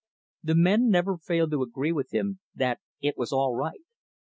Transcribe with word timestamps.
The 0.41 0.55
men 0.55 0.89
never 0.89 1.15
failed 1.15 1.51
to 1.51 1.61
agree 1.61 1.91
with 1.91 2.11
him 2.11 2.39
that 2.55 2.79
it 3.03 3.19
was 3.19 3.31
all 3.31 3.53
right. 3.53 3.83